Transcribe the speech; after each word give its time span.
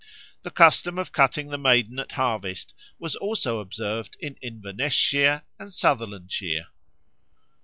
The 0.41 0.49
custom 0.49 0.97
of 0.97 1.11
cutting 1.11 1.49
the 1.49 1.59
Maiden 1.59 1.99
at 1.99 2.13
harvest 2.13 2.73
was 2.97 3.15
also 3.17 3.59
observed 3.59 4.17
in 4.19 4.33
Inverness 4.41 4.93
shire 4.93 5.43
and 5.59 5.69
Sutherlandshire. 5.71 6.65